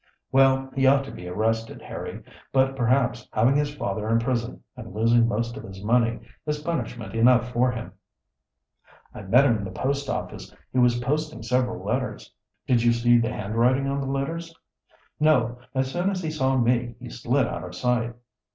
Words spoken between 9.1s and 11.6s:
"I met him in the post office. He was posting